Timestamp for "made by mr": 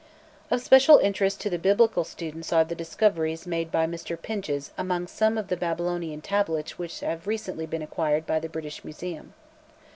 3.45-4.19